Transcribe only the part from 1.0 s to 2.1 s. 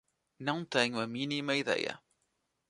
mínima ideia.